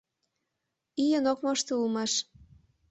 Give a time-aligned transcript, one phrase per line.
[1.03, 2.13] —Ийын ок мошто улмаш.